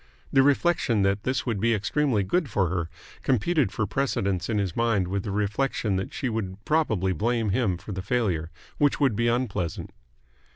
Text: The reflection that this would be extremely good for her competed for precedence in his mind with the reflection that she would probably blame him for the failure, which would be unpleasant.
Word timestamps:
The 0.33 0.41
reflection 0.41 1.03
that 1.03 1.21
this 1.25 1.45
would 1.45 1.59
be 1.59 1.75
extremely 1.75 2.23
good 2.23 2.49
for 2.49 2.69
her 2.69 2.89
competed 3.21 3.71
for 3.71 3.85
precedence 3.85 4.49
in 4.49 4.57
his 4.57 4.75
mind 4.75 5.07
with 5.07 5.21
the 5.21 5.29
reflection 5.29 5.95
that 5.97 6.11
she 6.11 6.27
would 6.27 6.57
probably 6.65 7.13
blame 7.13 7.49
him 7.49 7.77
for 7.77 7.91
the 7.91 8.01
failure, 8.01 8.49
which 8.79 8.99
would 8.99 9.15
be 9.15 9.27
unpleasant. 9.27 9.91